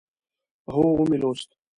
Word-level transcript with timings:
هو، 0.73 0.85
ومی 0.97 1.17
لوست 1.21 1.49